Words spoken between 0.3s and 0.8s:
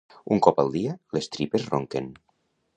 Un cop al